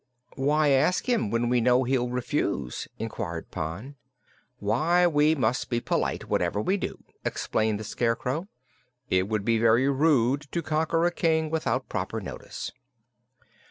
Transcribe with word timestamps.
"Why 0.35 0.69
ask 0.69 1.07
him, 1.07 1.29
when 1.29 1.47
we 1.47 1.61
know 1.61 1.83
he'll 1.83 2.09
refuse?" 2.09 2.87
inquired 2.97 3.51
Pon. 3.51 3.97
"Why, 4.57 5.05
we 5.05 5.35
must 5.35 5.69
be 5.69 5.79
polite, 5.79 6.27
whatever 6.27 6.59
we 6.59 6.75
do," 6.75 6.97
explained 7.23 7.79
the 7.79 7.83
Scarecrow. 7.83 8.47
"It 9.11 9.27
would 9.29 9.45
be 9.45 9.59
very 9.59 9.87
rude 9.87 10.47
to 10.53 10.63
conquer 10.63 11.05
a 11.05 11.11
King 11.11 11.51
without 11.51 11.87
proper 11.87 12.19
notice." 12.19 12.71